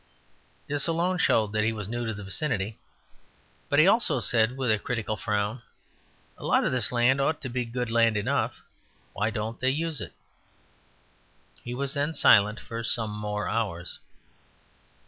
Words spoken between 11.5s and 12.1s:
He was